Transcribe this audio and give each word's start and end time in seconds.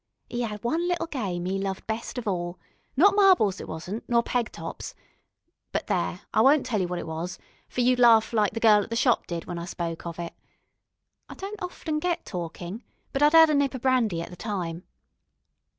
'E 0.33 0.43
'ad 0.43 0.63
one 0.63 0.87
little 0.87 1.05
game 1.05 1.45
'e 1.45 1.59
loved 1.59 1.85
best 1.85 2.17
of 2.17 2.27
all 2.27 2.57
not 2.97 3.13
marbles, 3.13 3.61
it 3.61 3.67
wasn't, 3.67 4.03
nor 4.09 4.23
peg 4.23 4.51
tops 4.51 4.95
but 5.71 5.85
there, 5.85 6.21
I 6.33 6.41
won't 6.41 6.65
tell 6.65 6.81
you 6.81 6.87
what 6.87 6.97
it 6.97 7.05
was, 7.05 7.37
for 7.69 7.81
you'd 7.81 7.99
laugh 7.99 8.33
like 8.33 8.53
the 8.53 8.59
gal 8.59 8.81
at 8.81 8.89
the 8.89 8.95
shop 8.95 9.27
did 9.27 9.45
when 9.45 9.59
I 9.59 9.65
spoke 9.65 10.07
of 10.07 10.17
it. 10.17 10.33
I 11.29 11.35
don't 11.35 11.61
often 11.61 11.99
get 11.99 12.25
talkin', 12.25 12.81
but 13.13 13.21
I'd 13.21 13.35
'ad 13.35 13.51
a 13.51 13.53
nip 13.53 13.75
of 13.75 13.81
brandy 13.83 14.23
at 14.23 14.31
the 14.31 14.35
time. 14.35 14.85